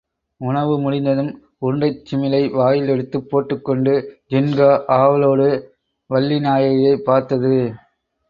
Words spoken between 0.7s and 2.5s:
முடிந்ததும் உருண்டைச் சிமிழை